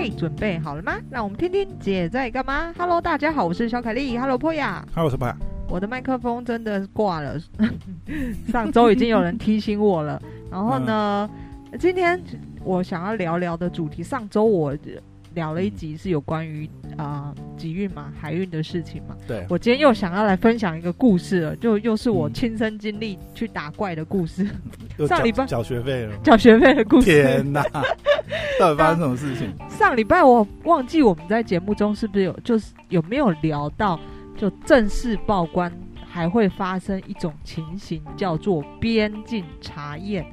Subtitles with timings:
[0.00, 0.94] 嘿，准备好了吗？
[1.10, 2.72] 让我们听听姐在干嘛。
[2.78, 4.16] Hello，大家好，我是小凯丽。
[4.16, 5.34] Hello，我是 Poya。
[5.68, 7.38] 我的麦克风真的挂了，
[8.48, 10.18] 上周已经有人提醒我了。
[10.50, 11.28] 然后呢，
[11.70, 12.18] 嗯、今天
[12.64, 14.74] 我想要聊聊的主题，上周我。
[15.34, 19.16] 聊了一集是有关于啊集运嘛，海运的事情嘛。
[19.26, 24.46] 对，我今天又想要来分享一个故事了，就又是我亲身经历去打怪的故事。
[24.98, 27.06] 嗯、上礼拜缴学费了，缴学费的故事。
[27.06, 27.62] 天哪，
[28.58, 29.54] 到底发生什么事情？
[29.68, 33.98] 上礼拜我忘记我们在节目中是不是有，就是有没有聊到，
[34.36, 35.72] 就正式报关
[36.06, 40.26] 还会发生一种情形，叫做边境查验。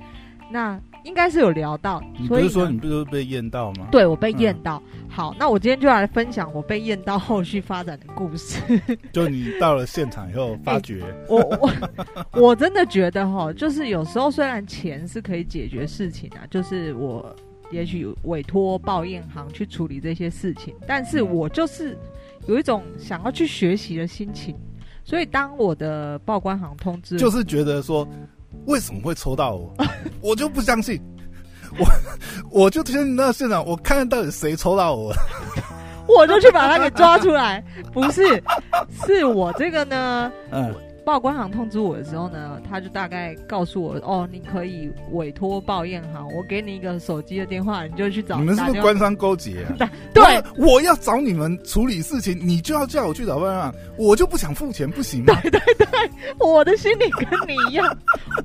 [0.49, 3.87] 那应该是有聊到，你不是说你不是被验到吗？
[3.89, 4.83] 对，我被验到。
[4.93, 8.59] 嗯、好，那我今天就来分享我被验到后续发展的故事。
[9.13, 11.71] 就你到了现场以后发觉，欸、 我我
[12.49, 17.33] 我真的觉得哈，就是有时候虽然钱是可以解决事情啊，就是我
[17.71, 21.97] 也许委托报验行去处理这些事情，但是我就是
[22.47, 24.53] 有一种想要去学习的心情，
[25.05, 28.05] 所以当我的报关行通知，就是觉得说。
[28.65, 29.73] 为什么会抽到我？
[30.21, 30.99] 我就不相信，
[31.79, 31.85] 我
[32.51, 35.13] 我就先到现场，我看看到底谁抽到我，
[36.07, 37.63] 我就去把他给抓出来。
[37.93, 38.21] 不是，
[39.05, 40.31] 是我这个呢。
[40.51, 40.73] 嗯。
[41.07, 48.37] 报关行通知我的时候呢，他就大概告诉我哦，你可以委托报验行，我给你一个手机的电话，你就去找。
[48.37, 49.89] 你们是不是官商勾结啊？
[50.13, 50.21] 对，
[50.57, 55.33] 我要找你们处理事情，你就要叫我去找报验行，我就不想付钱，不行吗？
[55.43, 55.87] 对对对，
[56.39, 57.97] 我的心里跟你一样，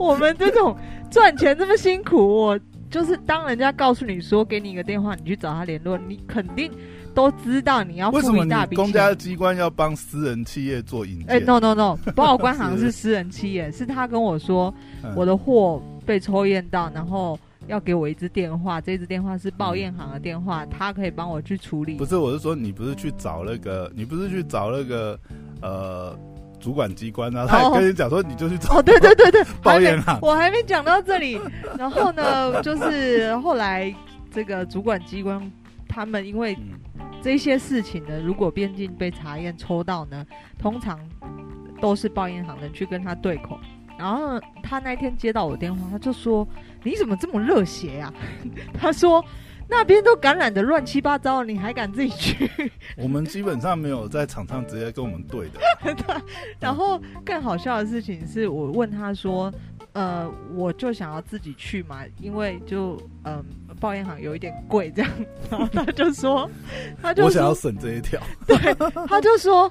[0.02, 0.76] 我们这种
[1.10, 6.70] 赚钱这么辛苦，我就是当人家告诉你说给你一个电话，你去找他联络，你肯定。
[7.14, 11.28] 都知道你要付一大笔公家机关要帮私人企业做引荐？
[11.28, 14.72] 哎、 欸、，no no no，报关行是私人企业，是，是他跟我说
[15.14, 21.96] 我的货被抽验到，然后要给我一支电话，这支电话是报验行的电话，他可以帮我去处理。
[21.96, 25.20] 不是，我是说你不是去找那个，你不是去找那个
[25.60, 26.18] 呃
[26.62, 27.44] 主管机关啊？
[27.46, 30.18] 他也跟你讲说你就去找哦，对对对对，报验行。
[30.22, 31.38] 我还没讲到这里，
[31.76, 33.94] 然后呢， 就是后来
[34.30, 35.52] 这个主管机关
[35.88, 36.56] 他们因为。
[37.24, 40.26] 这些事情呢，如果边境被查验抽到呢，
[40.58, 40.98] 通常
[41.80, 43.56] 都是报银行的人去跟他对口。
[43.96, 46.44] 然后他那天接到我电话，他就说
[46.82, 48.12] ：“你怎么这么热血呀？”
[48.76, 49.24] 他说
[49.72, 52.50] ：“那边都感染的乱七八糟，你还敢自己去？”
[52.96, 56.22] 我们基本上没有在场上直接跟我们对的。
[56.60, 59.52] 然后更好笑的事情是我问他说。
[59.94, 63.44] 呃，我就想要自己去嘛，因为就嗯，
[63.78, 65.10] 报验行有一点贵，这样，
[65.50, 66.50] 然后他就说，
[67.02, 68.56] 他就我想要省这一条，对，
[69.06, 69.70] 他就说，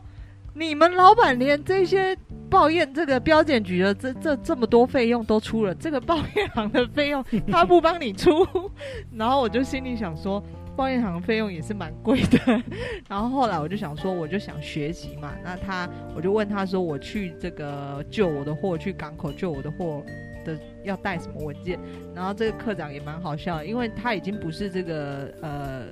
[0.54, 2.18] 你们老板连这些
[2.50, 8.32] 抱怨这个标检局的这这这么多费用都出了，这个抱怨行的费用 他不帮你出，
[9.16, 10.44] 然后我就心里想说。
[10.74, 12.64] 抱怨行费用也是蛮贵的，
[13.10, 15.34] 然后后来我就想说，我就想学习嘛。
[15.44, 20.02] 那他，我就问他说，我去这个救我的货，去港口救我的货
[20.46, 21.78] 的要带什么文件？
[22.16, 25.84] 然后这个课长也蛮好笑，因为他已经不是这个呃。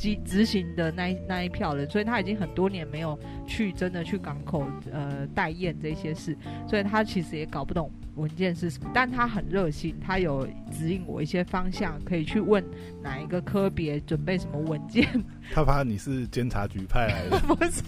[0.00, 6.34] 执执行的那一那一票人，所以他已经很多年没有去真的去港口呃代验这些事，
[6.66, 12.64] 所以他其实也搞不懂文件是什么，但他很热心，他有指引我一些方向，可以去问
[13.02, 15.06] 哪一个科别准备什么文件。
[15.52, 17.38] 他怕你是监察局派来的？
[17.54, 17.82] 不是，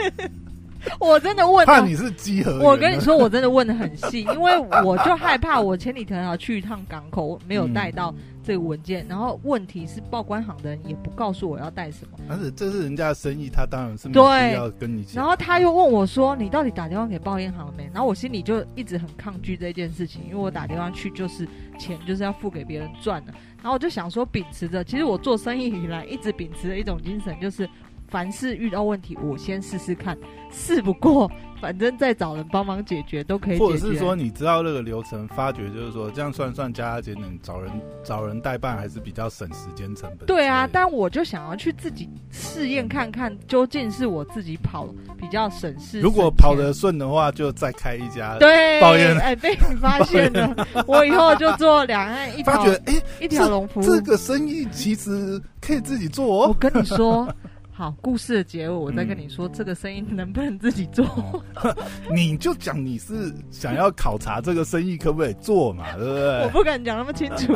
[1.00, 1.66] 我真的问。
[1.66, 2.59] 怕你是稽核？
[2.60, 8.10] 我跟你说，我真的问的很细，因为我就害怕我前几天要去一趟港口，没有带到。
[8.10, 15.06] 嗯这个文件，然后问题是报关行的人也不告诉我要带什么，但是这是人家的生意，他当然是没必要跟你。
[15.15, 21.47] 然后他又问我说：“你到底打电话给报验行了没？”然后我心里就一直很抗拒这件事情，因为我打电话去就是
[21.78, 23.32] 钱就是要付给别人赚的。
[23.59, 27.70] 然后我就想说，秉持着，其实我做生意以来一直秉持的一种精神，就是。
[28.12, 30.17] 凡事遇到问题，我先试试看，
[30.50, 31.28] 试不过，
[31.62, 33.65] 反正再找人帮忙解决都可以解决。
[33.65, 37.73] 或者是说，你知道那个流程，发觉就是说，这样算算加加减减，找人
[38.05, 40.26] 找人代办还是比较省时间成本。
[40.26, 44.87] 对啊，但我就想要去自己试验看看，究竟是我自己跑
[45.19, 45.99] 比较省事。
[45.99, 48.37] 如果跑得顺的话，就再开一家。
[48.38, 50.55] 对，抱怨哎，被你发现了，
[50.87, 52.53] 我以后就做两岸一条。
[52.53, 56.49] 发觉哎，一条龙服务这，这个生意其实可以自己做哦。
[56.49, 57.26] 我跟你说。
[57.74, 61.06] 好，故事的结尾，我再跟你说，嗯、这个生意能不能自己做？
[61.06, 61.42] 哦、
[62.14, 66.42] 你就讲你是想要考察这个生意可不可以做嘛，对不对？
[66.44, 67.52] 我不敢讲那么清楚。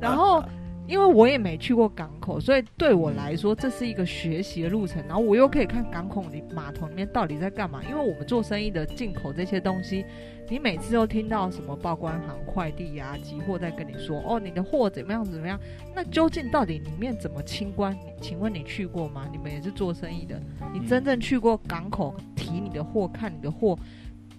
[0.00, 0.42] 然后
[0.88, 5.00] 因为我也没去过港口，所以对我来说这是一个学习的路程。
[5.06, 7.82] 然后我又可以看港口里码头里面到底在干嘛。
[7.88, 10.02] 因为我们做生意的进口这些东西，
[10.48, 15.60] 你每次都听到什么报关行、快递呀、啊、集货在跟你说，哦，你的货怎么样怎么样？
[15.94, 17.94] 那究竟到底里面怎么清关？
[18.22, 19.28] 请问你去过吗？
[19.30, 20.40] 你们也是做生意的，
[20.72, 23.78] 你真正去过港口提你的货、看你的货？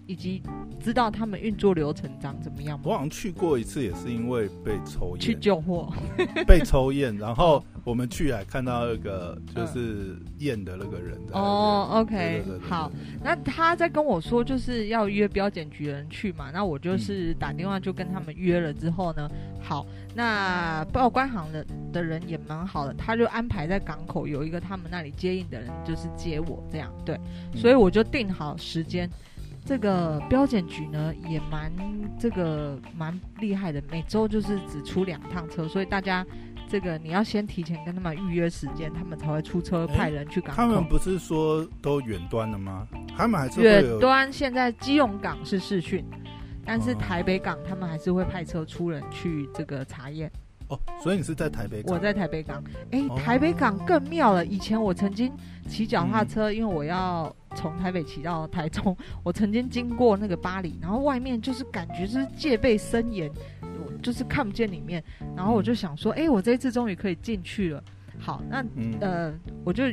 [0.10, 0.42] 以及
[0.80, 2.86] 知道他们运作流程长怎么样吗？
[2.88, 5.20] 我好像去过一次，也是因为被抽验。
[5.20, 5.94] 去救货，
[6.48, 11.16] 被抽验，然后我们去还看到那个就是验的那个人。
[11.32, 12.92] 哦，OK，好。
[13.24, 19.86] 那他在跟我说就是要约标检局的人去嘛，那我就是打电话就跟他们约了之后呢，嗯、好，
[20.16, 21.64] 那报关行的
[21.94, 27.16] 的人也蛮好的，他就安排在港口有一个他们那里接应的人，就是接我这样，对，
[27.54, 29.08] 所以我就定好时间。
[29.70, 31.72] 这个标检局呢也蛮
[32.20, 36.26] 这个蛮厉害的，每周就是只出两趟车，所以大家
[36.68, 40.64] 这个你要先提前跟他们预约时间，他们才会出车派人去港口。
[40.64, 42.88] 他们不是说都远端了吗？
[43.16, 44.34] 他们还是远端。
[44.34, 46.04] 现在基隆港是试训，
[46.66, 50.32] 但是台北港他们还是会派车出人去这个查验。
[50.70, 51.94] 哦，所以你是在台北港？
[51.94, 52.64] 我在台北港。
[52.92, 54.46] 哎，台北港更妙了。
[54.46, 55.32] 以前我曾经
[55.68, 63.32] 骑脚踏车，嗯、因为我要从台北骑到台中， 我曾经经过那个巴黎，然后外面就是感觉就是戒备森严，
[63.62, 65.04] 我就是看不见里面。
[65.36, 67.84] 然后我就想说，哎，我这一次终于可以进去了。
[68.20, 69.34] 好，那、嗯、呃，
[69.64, 69.86] 我就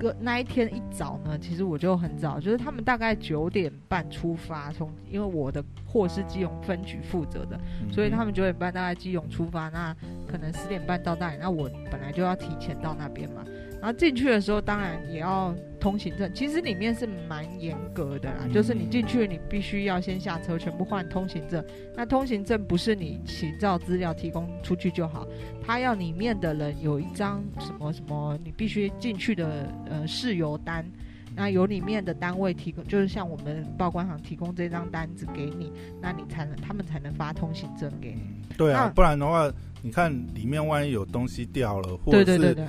[0.00, 9.94] 个那一天一早呢，其实我就很早，就是他们大概九点半出发，从因为我的货是基隆分局负责的，嗯、所以他们九点半大概基隆出发，那
[10.26, 13.44] 可能十点半到那里，那我本来就要提前到那边嘛。
[13.80, 16.30] 然后进去的时候，当然也要通行证。
[16.34, 21.64] 其实里面是蛮严格的啦，就是你进去，你必须要先下车，全部换通行证。
[21.96, 25.26] 那通行证不是你行照资料提供出去就好，
[25.70, 30.84] 他要里面的人有一张什么什么，你必须进去的呃事由单。
[31.32, 35.72] 那由里面的单位提供，就是像我们报关行提供这张单子给你，
[36.02, 38.54] 那你才能他们才能发通行证给你。
[38.56, 39.48] 对啊，不然的话，
[39.80, 42.66] 你看里面万一有东西掉了，或者是对对对对。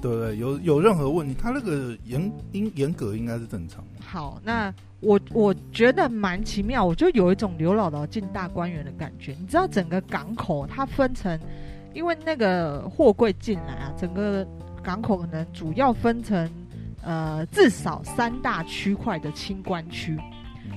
[0.00, 0.36] 对不对？
[0.38, 3.84] 有有任何问题，他那个严严严格应该是正常。
[4.00, 9.34] 好，那我我觉得蛮奇妙，我就有一种刘姥姥进大观园的感觉。
[9.40, 11.36] 你知道整个港口它分成，
[11.94, 14.46] 因为那个货柜进来啊，整个
[14.82, 16.50] 港口可能主要分成
[17.02, 20.18] 呃至少三大区块的清关区。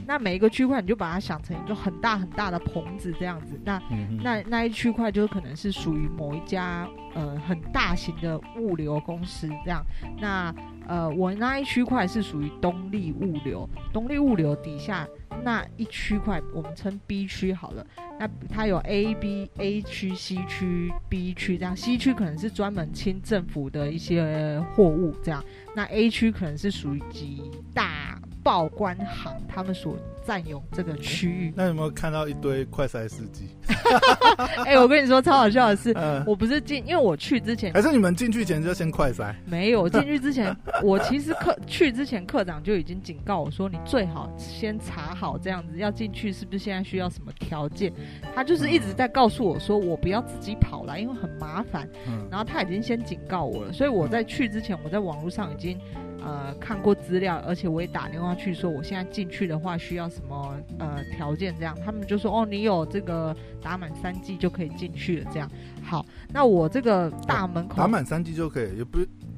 [0.08, 3.60] 那每一个区块，你就把它想成一个很大很大的棚子这样子。
[3.64, 9.84] 那、嗯、那那一区块就可能是属于某一家呃很大型的物流公司这样。
[10.20, 10.54] 那
[10.88, 15.08] 呃我那一区块是属于东立物流，东立物流底下
[15.44, 17.86] 那一区块我们称 B 区好了。
[18.20, 21.76] 那它有 A、B、A 区、C 区、B 区这样。
[21.76, 25.44] C 区可能是专门清政府的一些货物这样。
[25.76, 27.42] 那 A 区可能是属于几
[27.74, 28.20] 大。
[28.46, 33.50] 报关行他们所占有这个区域，那有没有看到一堆快筛司机？
[34.64, 39.34] 哎、欸，我跟你说超好笑的是， 嗯、我不是进，因为我去之前，还是你们进去前就先快筛？
[39.46, 47.92] 没有，进 去之前，我其实课去之前，课长就已经警告我说，你最好先查好这样子，要进去是不是现在需要什么条件？
[48.36, 51.90] 他就是一直在告诉我说，我不要自己跑来，因为很麻烦。
[52.08, 55.80] 嗯、然后他已经先警告我了，所以我在去之前，我在网络上已经。
[56.26, 61.54] 呃，看过资料，而且我也打电话去说，我现在进去的话需要什么呃条件？
[61.60, 65.30] 这样，他们就说，哦，你有这个打满三剂就可以进去了。
[65.32, 65.48] 这样，
[65.84, 68.98] 好，那我这个大门口、哦、打满三剂就可以，也不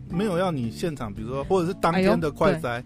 [0.10, 2.84] 没有要你现场，比如说或者是当天的快筛、哎。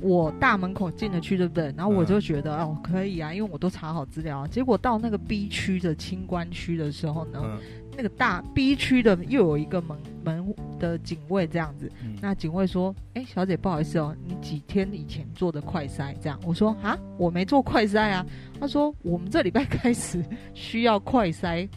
[0.00, 1.72] 我大门口进得去，对不对？
[1.76, 4.46] 然后我就觉得、嗯、哦，可以啊，因为我都查好资料。
[4.48, 7.40] 结果到那个 B 区的清关区的时候呢？
[7.42, 7.58] 嗯
[7.96, 18.24] 那个大 B 区的又有一个门门的警卫这样子，嗯、那警卫说：“哎、欸，小姐，不好意思哦，你几天以前做的快筛？”这样我说：“啊，我没做快筛啊。”
[18.58, 20.24] 他说：“我们这礼拜开始
[20.54, 21.68] 需要快筛，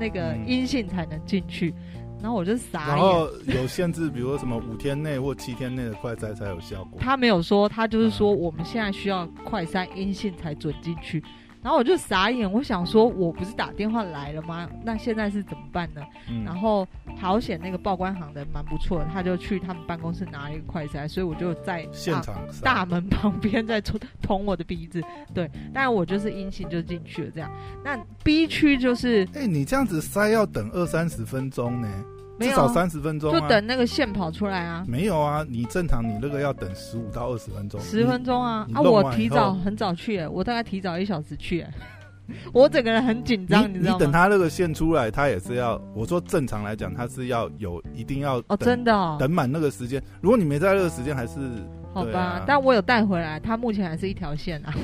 [0.00, 1.74] 那个阴性才能进去。
[1.94, 2.96] 嗯”然后我就傻眼。
[2.96, 6.98] 然后有限制，比如说什么五天内或七天内的快筛才有效果。
[6.98, 11.22] 他没有说，他就是说我们现在需要快筛阴性才准进去。
[11.66, 14.70] 然后我就傻眼，我想说，我不是打电话来了吗？
[14.84, 16.00] 那现在是怎么办呢？
[16.30, 25.02] 嗯、然后好险，那个报关行的蛮不错的，他就去他们办公室拿了一个快筛，所以我就在现场大门旁边在捅 捅我的鼻子。
[25.34, 27.30] 对，但我就是阴性就进去了。
[27.34, 27.50] 这样，
[27.82, 31.88] 那 B 区就是，哎，你这样子塞要等二三十分钟呢？
[32.38, 34.84] 至少三十分钟，就等那个线跑出来啊！
[34.86, 37.80] 没有啊，你正常你那个要等十五到二十分钟。
[37.80, 38.66] 十分钟啊！
[38.74, 41.64] 啊，我提早很早去，我大概提早一小时去。
[42.52, 43.98] 我整个人很紧张，你知道吗？
[43.98, 45.80] 你等他那个线出来，他也是要。
[45.94, 50.02] 我说正常来讲，他是要有一定要哦，真的哦，等满那个时间。
[50.20, 51.38] 如果你没在那个时间，还是
[51.96, 52.20] 好吧。
[52.20, 54.74] 啊、但我有带回来，它目前还是一条线啊。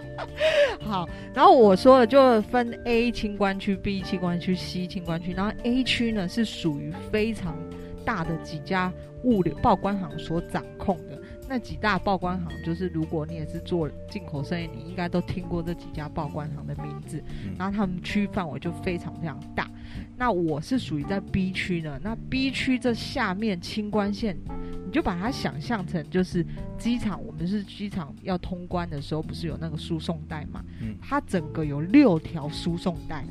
[0.80, 5.32] 好，然后我说了，就分 A 清关区、B 清关区、C 清关区。
[5.32, 7.56] 然后 A 区呢是属于非常
[8.04, 11.18] 大的几家物流报关行所掌控的。
[11.46, 17.22] 那几大报关行，就是如果你也是做进口生意，你应该都听过这几家报关行的名字。
[17.44, 19.70] 嗯、然后他们区范围就非常非常大。
[20.16, 22.00] 那我是属于在 B 区呢。
[22.02, 24.50] 那 B 区这下面清关线，你
[24.94, 26.46] 就把它想象成就是
[26.78, 27.20] 机场。
[27.26, 30.64] 我们是机场要通关的时候，不是有那个输送带嘛？
[30.80, 30.94] 嗯。
[31.02, 33.24] 它整个有六条输送带，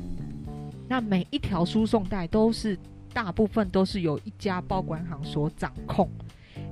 [0.86, 2.78] 那每一条输送带都是
[3.14, 6.06] 大部分都是由一家报关行所掌控。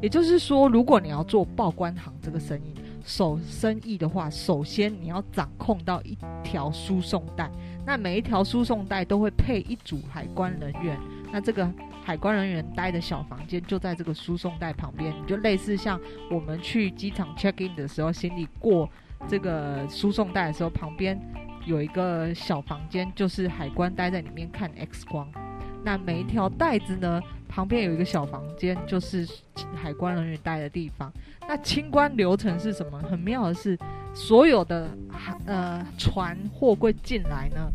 [0.02, 7.50] 也就是说，如果你要做报关行这个生意，手生意的话，首先你要掌控到一条输送带，
[7.86, 10.98] 那每一条输送带都会配一组海关人员，
[11.32, 11.68] 那这个
[12.02, 18.88] 海关人员待的小房间就在这个输送带旁边，你就类似像我们去机场 check in 的时候，行李过
[19.28, 21.18] 这个输送带的时候，旁边
[21.64, 25.26] 有一个小房间，就是海关待在里面看 X 光。
[25.84, 29.28] 那每一条带子呢，旁边有一个小房间，就是
[29.74, 31.12] 海关人员待的地方。
[31.48, 32.98] 那清关流程是什么？
[33.10, 33.76] 很妙的是，
[34.14, 34.88] 所有的
[35.46, 37.68] 呃船货柜进来呢，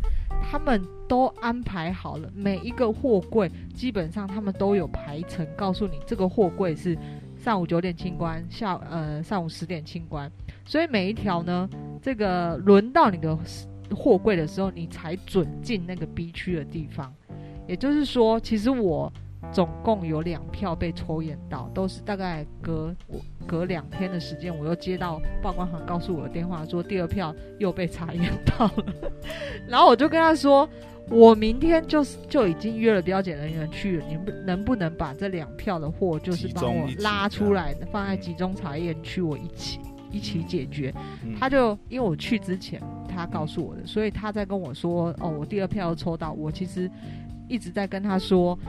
[0.50, 6.98] 他们都安排好了，每一个货柜基本上他们都有排程，告诉你这个货柜是
[7.38, 10.32] 上午九点清关，下呃上午十点清关。
[10.66, 11.70] 所以每一条呢，
[12.02, 13.38] 这个轮到你的
[13.94, 17.14] 货柜的时候，你才准进那个 B 区的地方。
[17.68, 19.12] 也就是说，其实我
[19.52, 29.12] 总共有两票被抽验到，都是大概隔我隔两天的时间，我又接到报关行告诉我的电话，说第二票又被查验到了。
[29.68, 30.68] 然后我就跟他说，
[31.10, 39.80] 我明天就是就已经约了标检人员去了，你们能不能把这两票的货就是帮我拉出来，放在集中查验区，我一起
[40.12, 40.94] 一起解决。
[41.24, 46.90] 嗯、他就因为我去之前他告诉我的，所以他在跟我说，哦，我第二票又抽到，我其实。
[47.50, 48.60] 一直在跟他说，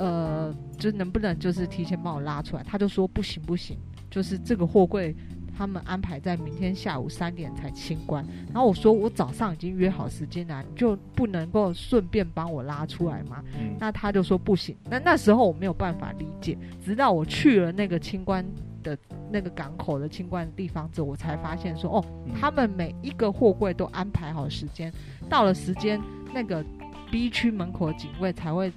[0.00, 2.62] 呃，就能不能就是提前帮我拉出来？
[2.62, 3.76] 他就说不行不行，
[4.10, 5.14] 就是这个货柜
[5.54, 8.24] 他们安排在明天下午三点才清关。
[8.46, 13.44] 然后我说我早上已经约好时间了，你就不能够顺便帮我拉出来吗？
[13.58, 13.76] 嗯。
[13.78, 14.74] 那他就说不行。
[14.88, 18.42] 那那时候我没有办法理解，直到我去了那个清关
[18.82, 18.96] 的
[19.30, 22.04] 那个港口的清关的地方之后，我才发现说哦，
[22.40, 24.90] 他们每一个货柜都安排好时间，
[25.28, 26.00] 到了时间
[26.32, 26.64] 那个。
[27.12, 28.72] B 区门口的警卫才会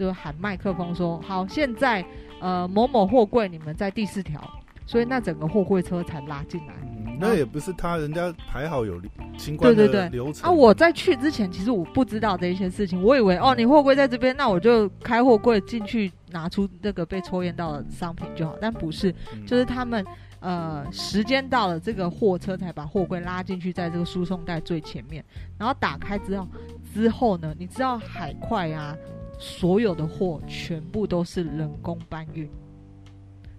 [0.00, 2.02] 就喊麦克风说：“好，现在
[2.40, 4.40] 呃某某货柜你们在第四条，
[4.86, 6.74] 所以那整个货柜车才拉进来。
[6.82, 8.98] 嗯”那也不是他人家排好有
[9.36, 9.92] 清关的流程。
[9.92, 19.14] 对对对，啊，我在去之前其实我不知道这些事情，我以为哦你货柜在这边，那我就开货柜进去拿出那个被抽验到的商品就好，但不是，
[19.46, 20.02] 就是他们。
[20.42, 25.22] 呃，时间到了，这个货车才把货柜拉进去，在这个输送带最前面，
[25.58, 26.48] 然后打开之后，
[26.94, 28.96] 之后呢，你知道海快啊，
[29.40, 32.48] 所有的货全部都是人工搬运，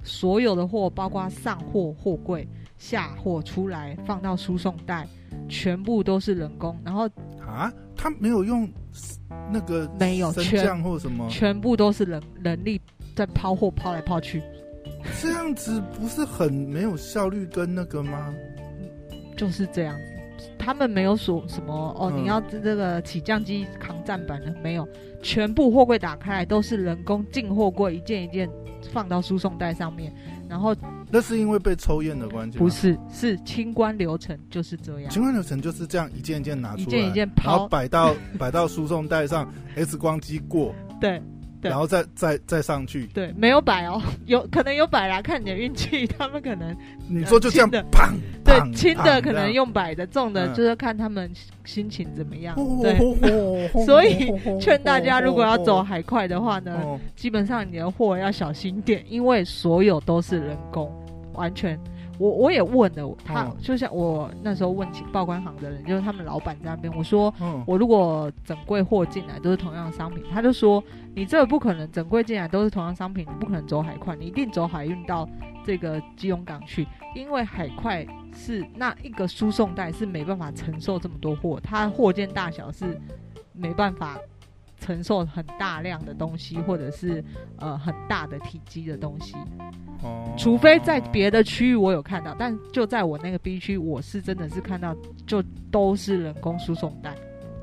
[0.03, 2.47] 所有的货包括上货货柜、
[2.77, 5.07] 下货出来放到输送带，
[5.50, 6.79] 全部都是人工。
[6.85, 7.09] 然后
[7.39, 8.69] 啊，他没有用
[9.51, 12.79] 那个没有全或什么，全部都是人人力
[13.15, 14.41] 在抛货抛来抛去。
[15.19, 18.31] 这样子不是很没有效率跟那个吗？
[19.35, 20.20] 就是这样子，
[20.63, 24.87] 他们没有说什么哦，你要这个起降机扛站板的没有，
[25.23, 28.47] 全部货柜打开来都是人工进货柜，一件一件
[28.93, 30.13] 放到输送带上面，
[30.47, 30.75] 然后
[31.09, 32.59] 那是因为被抽验的关系？
[32.59, 41.19] 不是，是清关流程就是这样，清关流程就是这样一件一件拿出来，一件一件抛，然后摆到 摆到输送带上，X 光机过，对。
[41.61, 41.69] 对。
[41.69, 46.07] 然后再再再上去，对，没有摆哦，有可能有摆啦，看你的运气。
[46.17, 46.75] 他们可能
[47.07, 47.85] 你说就这样，的。
[47.91, 48.09] 砰，
[48.60, 51.31] 对，轻的可能用摆的，重的就是看他们
[51.65, 52.55] 心情怎么样。
[52.81, 60.91] 对，所以劝大家如果要走海快的话呢，基本上你的货要小心点，因为所有都是人工，
[61.34, 61.79] 完全。
[62.20, 70.84] 我我也问了他，哦、就像我那时候问起报关行的人，就是他们老板在那边，我说，哦、我如果整柜货进来都是同样的商品，他就说，
[71.15, 75.27] 你这个不可能，整柜进来都是同样商品，你不可能走海快，你一定走海运到
[75.65, 83.00] 这个基隆港去，因为海快是那一个输送带是没办法承受这么多货，它货件大小是
[83.53, 84.17] 没办法
[84.79, 87.23] 承受很大量的东西，或者是
[87.57, 89.35] 呃很大的体积的东西。
[90.03, 94.95] 哦，除非在别的区域我有看到，但就在我那个 B 区，我是真的是看到
[95.27, 97.15] 就都是人工输送带，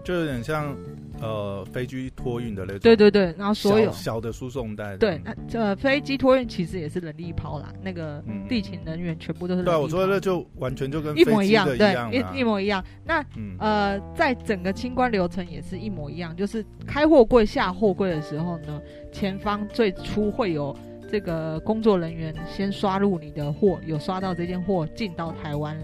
[0.04, 0.76] 就有点像。
[1.20, 9.76] 呃，飞机托运的那种，对对对，然后所有小的输送带，对，那这飞机托运其实也是人力抛啦，那个地勤人员全部都是人力抛。
[9.76, 12.84] 对，我说的就完全就跟一模一样，对，一一模一样。
[13.04, 13.25] 那
[13.60, 18.82] 呃，在整个清关流程也是一模一样，就是开货柜下货柜的时候呢，
[19.12, 20.76] 前方最初会有。
[21.10, 25.75] 这个工作人员先刷入你的货，有刷到这件货进到台湾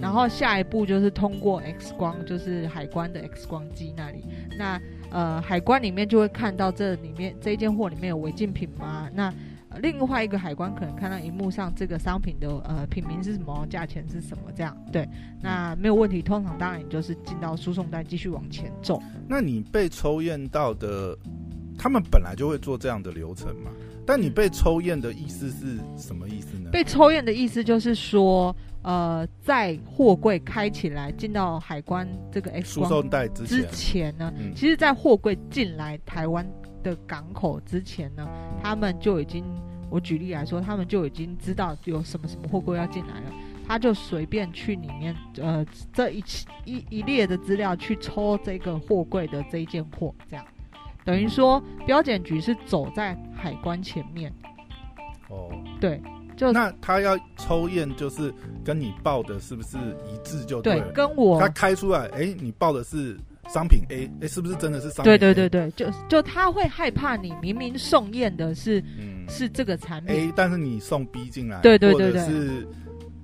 [0.00, 4.24] 然后下一步就是通过 X 光，就是海关的 X 光机那里。
[4.58, 4.76] 那
[5.14, 9.08] 呃，海关里面就会看到这里面这一件货里面有违禁品吗？
[9.14, 9.32] 那，
[9.80, 14.76] 另外一个海关可能看到荧幕上这个商品的呃品名是什么，价钱是什么这样。
[14.90, 15.08] 对，
[15.40, 16.20] 那没有问题。
[16.20, 19.00] 通常当然你就是进到输送带继续往前走。
[19.28, 21.16] 那你被抽验到的，
[21.78, 23.70] 他们本来就会做这样的流程嘛？
[24.06, 26.70] 但你被抽验的意思是什么意思呢？
[26.70, 36.46] 被抽验的意思就是说，呃，在货柜开起来进到海关这个 X 光输送带之前呢，嗯、其实，在货柜进来台湾
[36.82, 38.28] 的港口之前呢，
[38.62, 39.44] 他们就已经，
[39.90, 43.32] 我举例来说，他们就已经知道有什么什么货柜要进来了，
[43.66, 46.22] 他就随便去里面，呃，这一
[46.66, 50.44] 一一列的资料去抽这个货柜的这一件货，这样。
[51.04, 54.32] 等于说，标检局是走在海关前面。
[55.28, 56.00] 哦，对，
[56.36, 58.32] 就那他要抽验，就是
[58.64, 60.86] 跟你报的是不是一致就对了？
[60.86, 63.16] 对，跟我他开出来，哎，你报的是
[63.48, 65.18] 商品 A，哎，是不是真的是商品 A？
[65.18, 72.66] 对对对对，就就他会害怕你明明送验的是、嗯、是这个产品 A，但是你送 B 进来，对对对对，是。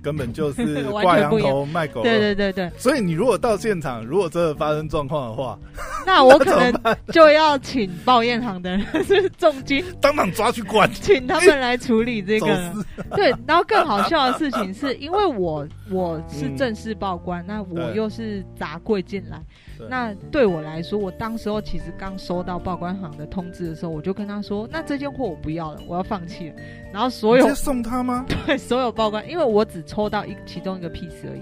[0.01, 2.71] 根本就是 挂羊头卖狗肉，对对对对。
[2.77, 5.57] 所以你如果到现场，如果真的发生状况的话，
[6.05, 6.73] 那我可能
[7.13, 9.29] 就要请报验行的人是？
[9.37, 12.73] 重金当场抓去关，请他们来处理这个。
[13.15, 19.41] 对，然后更好笑的事情是，因为我我是正式报关，那我又是砸柜进来。
[19.89, 26.55] 那对我来说，我当时候其实刚收到报关行的通知的时候，我就跟他说：“那这件货我不要了，我要放弃了。”
[26.93, 28.25] 然后所有送他吗？
[28.45, 31.41] 对，所有报关，因为我只抽到一其中一个 piece 而已，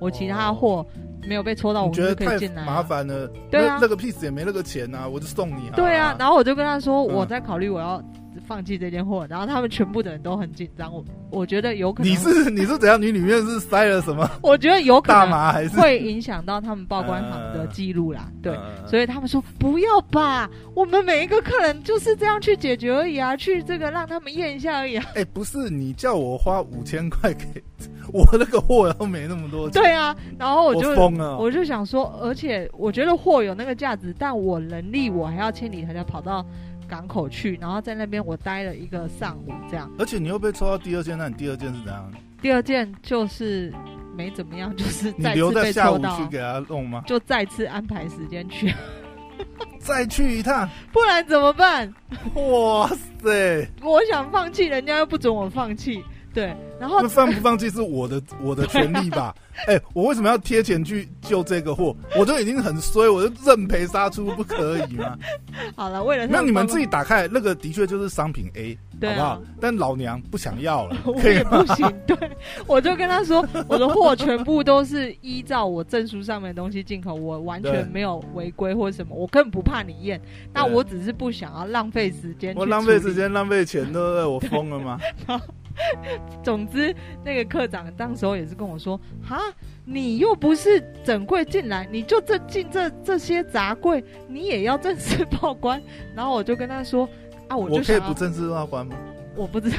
[0.00, 0.86] 我其他货
[1.26, 2.64] 没有被抽到，我就可以进来。
[2.64, 5.74] 麻烦了，对啊，那个 piece 也没那个钱啊，我就送你啊。
[5.74, 8.02] 对啊，然后我就跟他说：“我在考虑我要。”
[8.46, 10.92] 放弃这件货，然后他们全部的人都很紧张。
[10.92, 13.00] 我我觉得有可能你是 你是怎样？
[13.00, 14.28] 你里面是塞了什么？
[14.42, 18.30] 我觉得有可能大麻还是会影响到他们报关行的记录啦。
[18.42, 25.04] 对，所以他们说不要吧，我们每一个客人就是这样去解决而已啊，去这个让他们验一下而已啊。
[25.14, 27.44] 哎，不是你叫我花五千块给
[28.12, 29.82] 我那个货，都没那么多钱。
[29.82, 36.44] 对啊，然后我就疯了，我就想说，而且我觉得货有那个价值，但我能力我还要千里迢迢跑到。
[36.92, 39.90] 港口去，然后在那边我待了一个上午，这样。
[39.98, 42.12] 而且你又被抽到第二件，那你第二件是怎样？
[42.42, 43.72] 第二件就是
[44.14, 45.34] 没怎么样，就是再次被抽到。
[45.34, 47.02] 你留在下午去给他弄吗？
[47.06, 48.74] 就再次安排时间去，
[49.78, 51.90] 再去一趟， 不然怎么办？
[52.34, 52.86] 哇
[53.22, 53.66] 塞！
[53.80, 56.04] 我想放弃，人家又不准我放弃。
[56.34, 59.34] 对，然后放不放弃是我的我的权利吧？
[59.66, 61.94] 哎、欸，我为什么要贴钱去救这个货？
[62.16, 65.14] 我都已经很衰，我就认赔杀出，不可以吗？
[65.76, 69.50] 好了，为了那你们自己打开那个，的确就是商品 A，對、啊、好不好？
[69.60, 71.86] 但老娘不想要了， 我也不行。
[72.06, 72.16] 对，
[72.66, 80.18] 我就跟他说，我的货全部都是依照我证书上面的东西进口，我完全没有违规或什么，我根本不怕你验。
[80.54, 84.24] 那我只是不想要浪费时间，我浪费时间浪费钱，对不对？
[84.24, 84.98] 我疯了吗？
[86.42, 89.38] 总之，那个课长当时候也是跟我说：“哈，
[89.84, 95.82] 你又不是整柜进来，你就这进这这些杂柜，你也要正式报关。
[96.14, 97.08] ”然后我就跟他说
[97.48, 98.96] ：“啊，我就我可以不正式报关吗？”
[99.34, 99.78] 我不知道，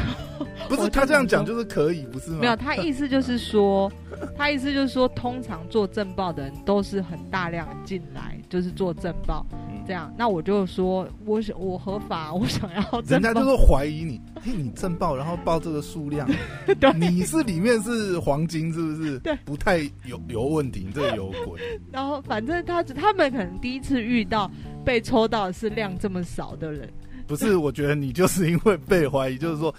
[0.68, 2.39] 不是他这样讲就是可以，不是吗？
[2.42, 3.92] 没有，他意思就是说，
[4.36, 9.46] 他意思就是说，通常做政报的人都是很大量进来，就是做政报。
[9.86, 13.02] 这样，那我就说，我想我合法，我想要。
[13.08, 16.28] 人家就是怀疑你，嘿，你证报，然后报这个数量，
[16.80, 19.19] 对，你是里面是黄金，是不是？
[19.19, 21.60] 对，不太有有问题，这个有鬼。
[21.91, 24.50] 然后反正他他们可能第一次遇到
[24.86, 26.89] 被抽到的是量这么少的人。
[27.28, 29.74] 不是，我觉得你就是因为被怀疑，就是说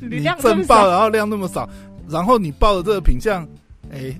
[0.00, 1.68] 你 你证报，然后量那么少，
[2.08, 3.46] 然后你报的这个品相，
[3.90, 4.14] 哎。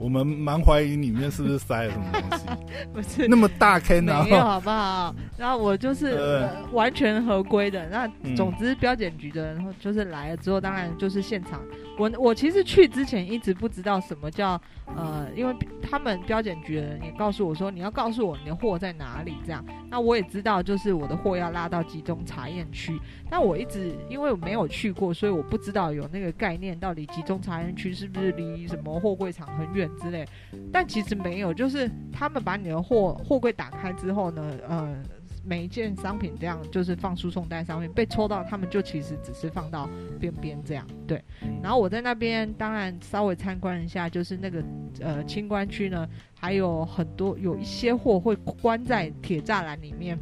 [0.00, 2.46] 我们蛮怀疑里面是不是塞了什么东西。
[2.92, 5.14] 不是那么大坑啊，没有好不好？
[5.36, 7.86] 然后我就是、呃、完全合规的。
[7.90, 11.60] 那总之标检局的人就是来了之后，当然就是现场。
[12.00, 14.58] 我我其实去之前一直不知道什么叫
[14.96, 19.62] 呃，因为他们标检局的人也告诉我说，你要告诉我你的货在哪里这样。
[19.90, 22.98] 那我也知道，就是我的货要拉到集中查验区。
[23.28, 30.26] 但我一直因为没有去过，所以我不知道有那个概念，到底集中查验区是不是离什么货柜场很远之类。
[30.72, 34.96] 但其实没有，就是他们把你的货货柜打开之后呢，呃。
[35.44, 41.22] 每一件商品这样就是放输送带上面被抽到，他们就其实只是放到边边这样，对。
[41.62, 44.62] 然后我在那边当然稍微参观一下，就是那个
[45.00, 50.18] 呃清关区呢，还有很多有一些货会关在铁栅栏里面，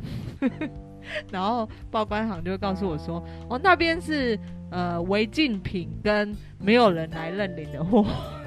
[1.30, 4.38] 然后报关行就会告诉我说，哦那边是
[4.70, 8.04] 呃违禁品跟没有人来认领的货。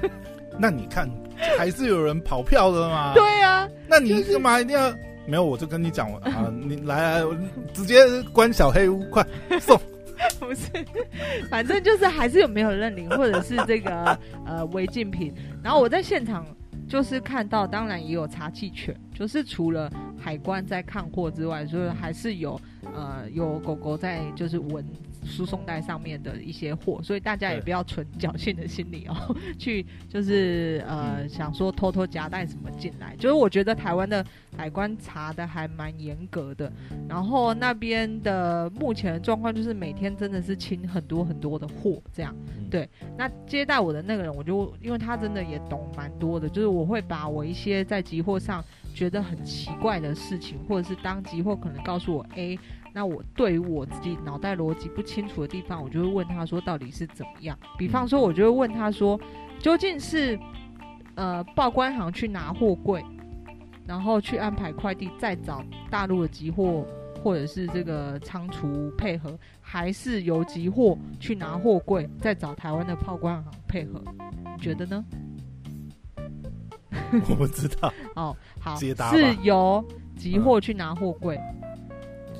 [0.58, 1.08] 那你看
[1.56, 3.12] 还是有人跑票的嘛？
[3.16, 4.92] 对啊，那你干嘛一定要？
[5.26, 7.26] 没有，我就跟你讲 啊，你来来，
[7.72, 7.98] 直接
[8.32, 9.26] 关小黑屋，快
[9.60, 9.80] 送。
[10.38, 10.68] 不是，
[11.50, 15.34] 反正就是还是有没有认领，或者是这个 呃违禁品。
[15.64, 16.46] 然后我在现场
[16.88, 22.60] 就是看到，当然也有查缉权，就是除了海关在看货之外，就是还是有
[22.92, 24.84] 呃有狗狗在就是闻。
[25.24, 29.14] 输送带上面的一些货，所以大家也不要存侥幸的心理哦，
[29.56, 33.14] 去就是呃想说偷偷夹带什么进来。
[33.20, 36.70] 就是我觉得台湾的海关查的还蛮严格的，
[37.08, 42.34] 然后那边的目前的状况就是每天真的是清很多很多的货这样。
[42.68, 48.60] 对，那接待我的那个人，我就因为他真的也懂蛮多的，就是我会把我一些在集货上
[48.92, 52.58] 觉得很奇怪的事情，或者是当集货可能告诉我 A。
[52.94, 57.58] 那我对于我自己脑袋逻辑不清楚的地方，我就会问他说到底是怎么样。
[57.78, 59.18] 比方说，我就会问他说，
[59.58, 60.38] 究竟是
[61.14, 63.02] 呃报关行去拿货柜，
[63.86, 66.86] 然后去安排快递，再找大陆的集货
[67.24, 74.02] 或者是这个仓储配合，还是由集货去拿货柜，再找台湾的报关行配合？
[74.54, 75.02] 你觉得呢？
[77.28, 77.92] 我不知道。
[78.16, 79.84] 哦，好，是由
[80.16, 81.38] 集货去拿货柜。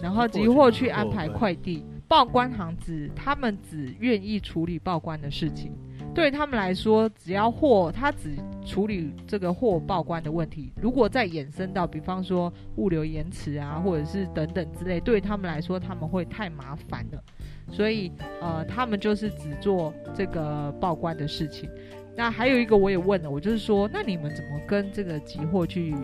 [0.02, 5.72] 然后集货去安排快递，报关行只他们只愿意处理报关的事情，
[6.12, 8.34] 对他们来说，只要货他只
[8.66, 10.72] 处理这个货报关的问题。
[10.82, 17.22] 如果再衍生到，比方说物流延迟啊，或者是等等之类，对他们来说他们会太麻烦了，
[17.70, 21.70] 所以呃，他们就是只做这个报关的事情。
[22.16, 25.94] 那还有一个我也问了，我就是说，那你们怎么跟这个集货去？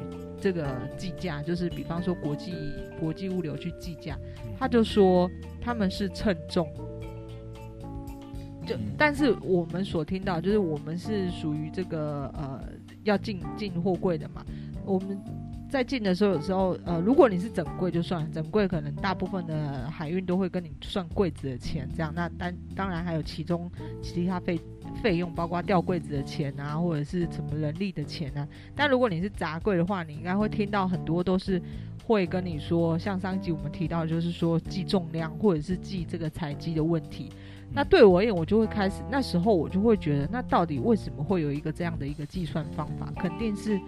[0.40, 1.42] 这个计价？
[1.42, 2.54] 就是，比方说国际
[3.00, 4.16] 国际物流去计价，
[4.56, 5.28] 他就说
[5.60, 6.64] 他们是称重，
[8.64, 12.62] 就但是我们所听到就是我们是属于这个呃
[13.02, 14.46] 要进进货柜的嘛，
[14.86, 15.20] 我们
[15.68, 23.70] 在进的时候有时候呃如果你是整柜就算整柜，可能大部分的海运都会跟你算柜子的钱这样，那当当然还有其中
[24.02, 24.58] 其他费。
[25.02, 28.48] 费用包括吊柜子的钱啊，或者是什么人力的钱啊。
[28.74, 31.60] 但如果你是杂柜的话，你应该会听到很多都是
[32.04, 37.30] 会跟你说，像上集我们提到，就是说计重量或者是计这个采积的问题。
[37.70, 43.12] 那对我而言，我就会开始那时候我就会觉得，那到底为什么会有一个这样的一个计算方法？
[43.18, 43.78] 肯定是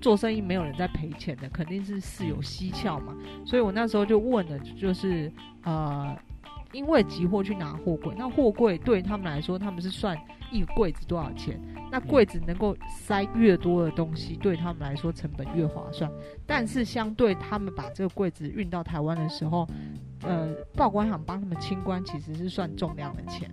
[0.00, 3.14] 做生意没有人在赔钱的，肯定是事有蹊跷嘛。
[3.44, 5.32] 所以我那时候就问了，就是
[5.62, 6.16] 呃。
[6.72, 10.16] 因为集货去拿货柜，那货柜对他们来说，他们是算
[10.52, 11.60] 一柜子多少钱。
[11.90, 16.08] 那柜子能够塞越多的东西，对他们来说成本越划算。
[16.46, 19.66] 但是相对他们把这个柜子运到台湾的时候，
[20.22, 23.52] 呃，报关行帮他们清关，其实是算重量的钱，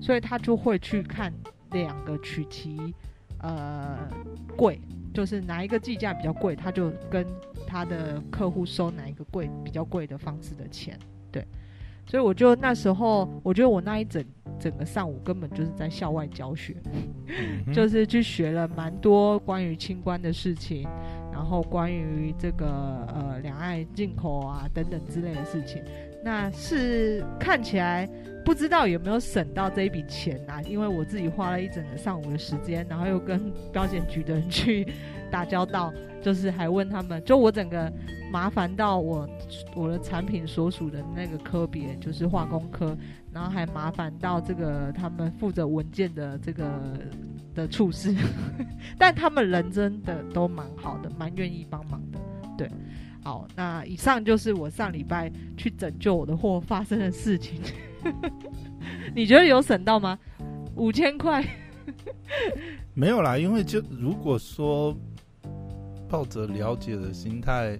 [0.00, 1.34] 所以他就会去看
[1.72, 2.94] 两个取其
[3.42, 4.08] 呃
[4.56, 4.80] 贵，
[5.12, 7.26] 就是哪一个计价比较贵，他就跟
[7.66, 10.98] 他的客户收哪一个贵比较贵的方式的钱，
[11.30, 11.46] 对。
[12.04, 14.22] 所以我就那时候，我觉得我那一整
[14.58, 16.74] 整个上午根本就是在校外教学，
[17.66, 20.82] 嗯、就是去学了蛮多关于清关的事情，
[21.32, 22.66] 然后关于这个
[23.06, 25.82] 呃两岸进口啊等等之类的事情。
[26.22, 28.08] 那是看起来
[28.44, 30.60] 不知道有没有省到这一笔钱啊？
[30.62, 34.86] 因为我自己花了一整个上午的时间，然后又跟标检局的人去
[35.30, 37.92] 打交道，就是还问他们，就我整个。
[38.32, 39.28] 麻烦到我，
[39.76, 42.96] 我的产品所属的那个科别就是化工科，
[43.30, 46.64] 然后还麻烦到这个他们负责文件的这个
[47.54, 48.16] 的处事，
[48.96, 52.18] 但他们人真的都蛮好的，蛮愿意帮忙的。
[52.56, 52.70] 对，
[53.22, 57.60] 好，那以上就是我上礼拜去拯救我的货发生的事情。
[59.14, 60.18] 你觉得有省到吗？
[60.74, 61.44] 五千块？
[62.94, 64.96] 没有啦，因为就如果说
[66.08, 67.78] 抱着了解的心态，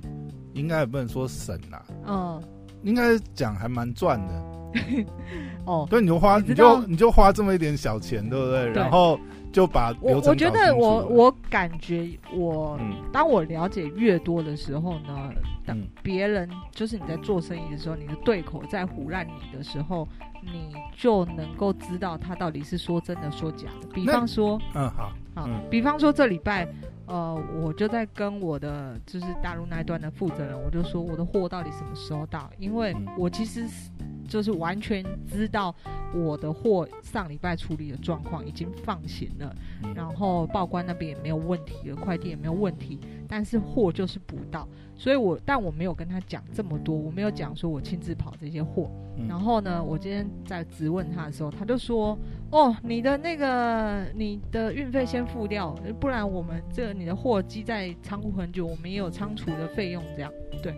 [0.53, 1.85] 应该也不能说省啦。
[2.07, 2.43] 嗯，
[2.83, 4.43] 应该讲还蛮赚的。
[5.65, 8.73] 哦，对，你就花，你，你就你就花这么一点小钱，对不对？
[8.73, 9.19] 对，然后
[9.53, 9.95] 就把。
[10.01, 15.31] 我我觉得我我感觉我，嗯、当我了解越多的时候呢，
[15.65, 20.09] 当别人就是你在做生意的时候，你的对口在胡乱你的时候，
[20.43, 23.87] 你就能够知道他到底是说真的说假的。
[23.95, 26.67] 比方说，嗯，好，好，嗯、比方说这礼拜。
[27.13, 32.51] 呃，我就在跟我的就是大陆那一段的负责人，我就说我的货到底什么时候到？
[32.59, 33.67] 因为我其实
[34.27, 35.75] 就是完全知道
[36.15, 39.55] 我的货上礼拜处理的状况已经放行了，
[39.95, 42.99] 然后报关那边也没有问题了，快递也没有问题，
[43.33, 48.91] 但是货就是不到，所以我但我没有跟他讲这么多，我没有讲说我亲自跑这些货。
[49.27, 52.19] 然后呢，我今天在质问他的时候，他就说
[52.53, 60.31] ：“哦，你的那个你的运费先付掉，不然我们这你的货积在仓库很久，我们也有仓储的费用。”这样
[60.63, 60.77] 对。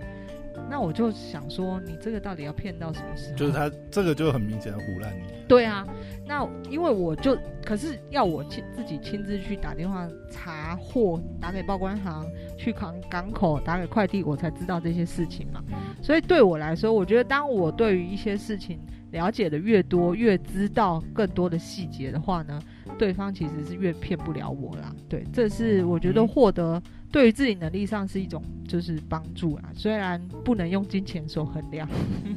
[0.70, 3.36] 那我就想说，你这个到底要骗到什么时候？
[3.36, 5.22] 就是他这个就很明显的胡乱你。
[5.46, 5.86] 对啊，
[6.26, 15.62] 那因为我就可是要我亲自己亲自去打电话查货，打给报关行，去港港口打给快递，我才知道这些事情嘛。
[16.02, 22.60] 所以对我来说，我觉得当我对于一些事情了解的越多，越知道更多的细节的话呢，
[22.94, 24.94] 对方其实是越骗不了我啦。
[25.08, 26.82] 对，这是我觉得获得。
[27.12, 31.88] 对于自己能力上是一种就是帮助啊，虽然不能用金钱所衡量，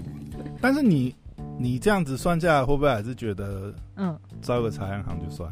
[0.61, 1.15] 但是你
[1.57, 5.51] 你这样子算下来，会不会还是觉得嗯，招个查验行就算？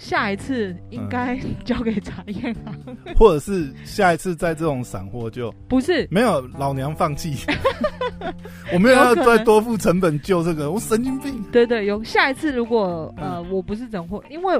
[0.00, 7.36] 下一次应该交给查验行，或者是下一次在这种散货就不是没有老娘放弃，
[8.72, 11.42] 我没有要再多付成本救这个，我神经病。
[11.52, 14.58] 对对，有下一次如果呃我不是整货，因为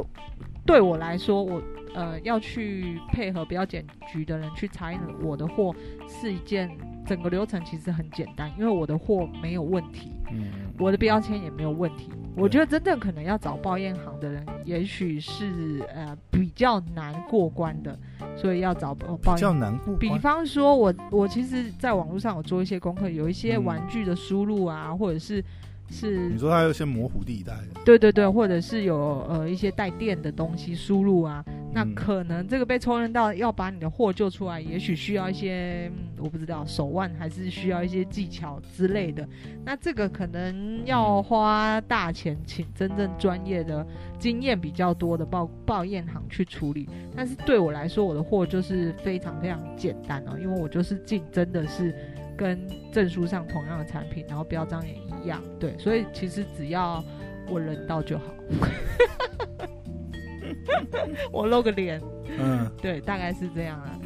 [0.66, 1.60] 对我来说我。
[1.92, 5.74] 呃，要去配合标检局的人去查验我的货，
[6.06, 6.70] 是一件
[7.04, 12.08] 整个流程其实很简单，因为我的货没有问题，嗯，我的标签也没有问题。
[12.36, 17.98] 我觉得真正可能要找报验行的人，也许是呃比较难过关的，
[18.36, 19.34] 所以要找报验。
[19.34, 19.96] 比较难过。
[19.96, 25.44] 比方说我我其实在网络上有做一些功课，有一些玩具的输入啊，嗯、或者是。
[25.90, 26.28] 是。
[26.28, 39.28] 你说它有些模糊地带，对对对，或者是有呃一些带电的东西输入啊，那可能这个被抽认到要把你的货救出来，也许需要一些我不知道手腕还是需要一些技巧之类的，
[39.64, 43.86] 那这个可能要花大钱请真正专业的、
[44.18, 46.88] 经验比较多的报报验行去处理。
[47.16, 51.94] 但是对我来说，我的货就是非常非常简单哦，因为我就是进真的是。
[52.36, 52.58] 跟
[52.90, 57.02] 证书上同样的产品，然后标章也一样，对，所以其实只要
[57.48, 58.24] 我人到就好，
[61.32, 62.00] 我露个脸，
[62.38, 63.98] 嗯， 对，大概是这样啊。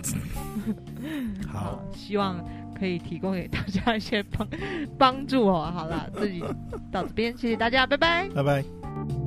[1.50, 2.42] 好，好，希望
[2.79, 4.48] 可以提供给大家一些帮
[4.98, 5.70] 帮助哦。
[5.74, 6.42] 好了，自己
[6.92, 9.24] 到这边，谢谢大家，拜拜，拜拜。